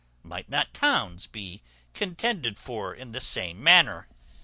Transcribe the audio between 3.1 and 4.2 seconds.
the same manner?